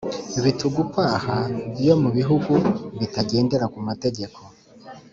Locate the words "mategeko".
3.87-4.39